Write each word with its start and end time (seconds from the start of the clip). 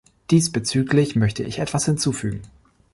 Diesbezüglich 0.31 1.15
möchte 1.15 1.43
ich 1.43 1.59
etwas 1.59 1.85
hinzufügen. 1.85 2.41